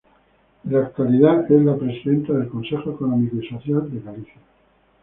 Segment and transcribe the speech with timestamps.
[0.65, 4.41] En la actualidad es la presidenta del Consejo Económico y Social de Galicia.